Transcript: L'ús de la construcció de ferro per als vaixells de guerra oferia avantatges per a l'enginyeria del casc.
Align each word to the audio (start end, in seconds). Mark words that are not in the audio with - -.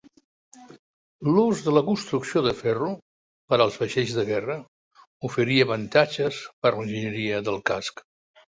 L'ús 1.27 1.59
de 1.65 1.73
la 1.77 1.83
construcció 1.89 2.43
de 2.47 2.53
ferro 2.61 2.87
per 3.53 3.59
als 3.67 3.77
vaixells 3.83 4.15
de 4.21 4.25
guerra 4.31 4.57
oferia 5.31 5.69
avantatges 5.69 6.43
per 6.65 6.73
a 6.73 6.75
l'enginyeria 6.81 7.47
del 7.51 7.65
casc. 7.73 8.07